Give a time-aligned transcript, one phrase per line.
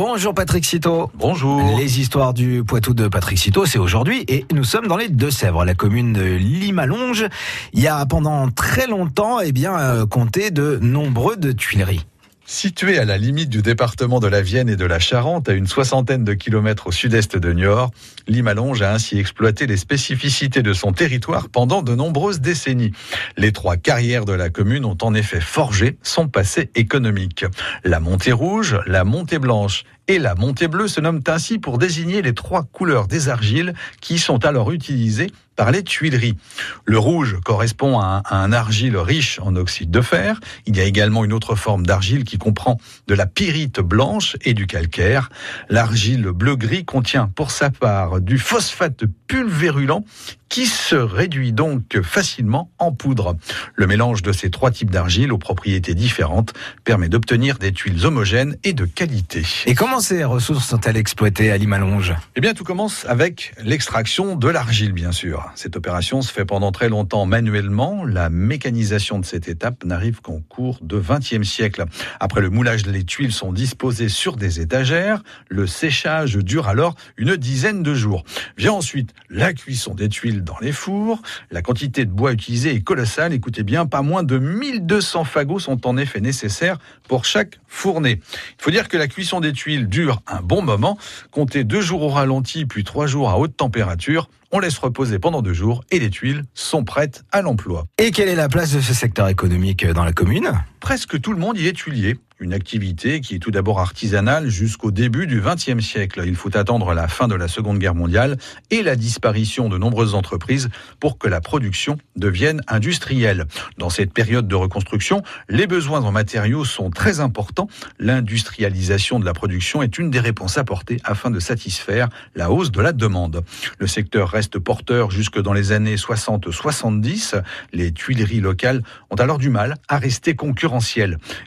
[0.00, 1.10] Bonjour Patrick Citeau.
[1.14, 1.76] Bonjour.
[1.76, 5.64] Les histoires du Poitou de Patrick Citeau, c'est aujourd'hui et nous sommes dans les Deux-Sèvres,
[5.64, 7.26] la commune de Limalonge.
[7.72, 12.06] Il y a pendant très longtemps, eh bien, euh, compté de nombreux de Tuileries.
[12.50, 15.66] Situé à la limite du département de la Vienne et de la Charente, à une
[15.66, 17.90] soixantaine de kilomètres au sud-est de Niort,
[18.26, 22.92] Limalonge a ainsi exploité les spécificités de son territoire pendant de nombreuses décennies.
[23.36, 27.44] Les trois carrières de la commune ont en effet forgé son passé économique.
[27.84, 32.22] La montée rouge, la montée blanche et la montée bleue se nomment ainsi pour désigner
[32.22, 36.36] les trois couleurs des argiles qui sont alors utilisées par les tuileries.
[36.84, 40.40] Le rouge correspond à un, argile riche en oxyde de fer.
[40.66, 44.54] Il y a également une autre forme d'argile qui comprend de la pyrite blanche et
[44.54, 45.30] du calcaire.
[45.68, 50.04] L'argile bleu-gris contient pour sa part du phosphate pulvérulent
[50.48, 53.36] qui se réduit donc facilement en poudre.
[53.74, 56.54] Le mélange de ces trois types d'argile aux propriétés différentes
[56.84, 59.42] permet d'obtenir des tuiles homogènes et de qualité.
[59.66, 62.14] Et comment ces ressources sont-elles exploitées à Limalonge?
[62.34, 65.50] Eh bien, tout commence avec l'extraction de l'argile, bien sûr.
[65.54, 68.04] Cette opération se fait pendant très longtemps manuellement.
[68.04, 71.84] La mécanisation de cette étape n'arrive qu'en cours de XXe siècle.
[72.20, 75.22] Après le moulage, les tuiles sont disposées sur des étagères.
[75.48, 78.24] Le séchage dure alors une dizaine de jours.
[78.56, 81.20] Vient ensuite la cuisson des tuiles dans les fours.
[81.50, 83.32] La quantité de bois utilisée est colossale.
[83.32, 88.20] Écoutez bien, pas moins de 1200 fagots sont en effet nécessaires pour chaque fournée.
[88.58, 90.98] Il faut dire que la cuisson des tuiles dure un bon moment.
[91.30, 94.28] Comptez deux jours au ralenti, puis trois jours à haute température.
[94.50, 97.84] On laisse reposer pendant deux jours et les tuiles sont prêtes à l'emploi.
[97.98, 100.50] Et quelle est la place de ce secteur économique dans la commune?
[100.88, 104.90] Presque tout le monde y est tuilier une activité qui est tout d'abord artisanale jusqu'au
[104.90, 106.22] début du XXe siècle.
[106.24, 108.36] Il faut attendre la fin de la Seconde Guerre mondiale
[108.70, 110.68] et la disparition de nombreuses entreprises
[111.00, 113.46] pour que la production devienne industrielle.
[113.76, 117.68] Dans cette période de reconstruction, les besoins en matériaux sont très importants.
[117.98, 122.80] L'industrialisation de la production est une des réponses apportées afin de satisfaire la hausse de
[122.80, 123.42] la demande.
[123.78, 127.42] Le secteur reste porteur jusque dans les années 60-70.
[127.72, 130.77] Les tuileries locales ont alors du mal à rester concurrentielles.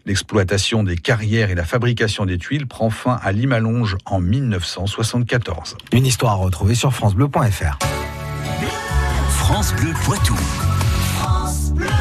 [0.05, 5.77] L'exploitation des carrières et la fabrication des tuiles prend fin à Limalonge en 1974.
[5.91, 7.77] Une histoire à retrouver sur francebleu.fr.
[9.29, 10.35] France Bleu Poitou.